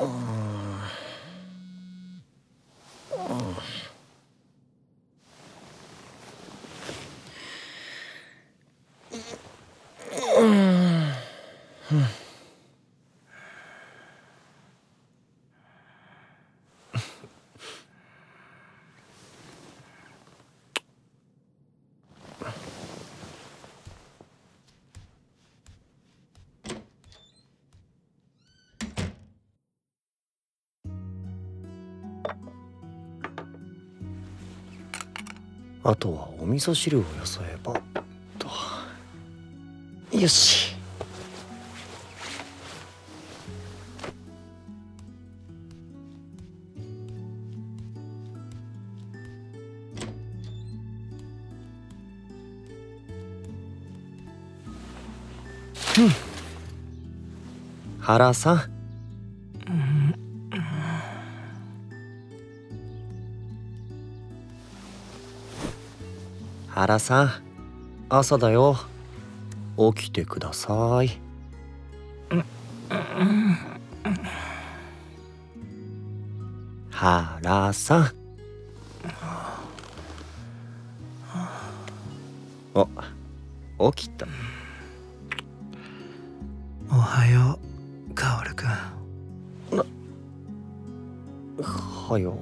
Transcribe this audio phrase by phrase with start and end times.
[0.00, 0.33] Oh.
[35.86, 37.74] あとはお味噌汁をよそえば。
[38.38, 38.48] と。
[40.16, 40.74] よし。
[58.00, 58.73] 原さん。
[66.74, 67.30] 原さん
[68.08, 68.76] 朝だよ。
[69.94, 71.20] 起きてください。
[76.90, 78.12] 原さん。
[83.78, 84.26] お起きた。
[86.90, 87.56] おはよ
[88.10, 88.68] うカオルくん。
[91.62, 92.36] はよ